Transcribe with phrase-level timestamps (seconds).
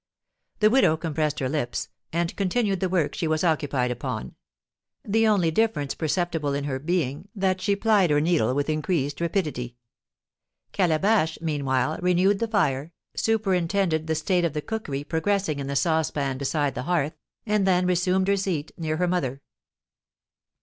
[0.61, 4.33] The widow compressed her lips, and continued the work she was occupied upon;
[5.05, 9.77] the only difference perceptible in her being that she plied her needle with increased rapidity.
[10.71, 16.39] Calabash, meanwhile, renewed the fire, superintended the state of the cookery progressing in the saucepan
[16.39, 17.13] beside the hearth,
[17.45, 19.43] and then resumed her seat near her mother.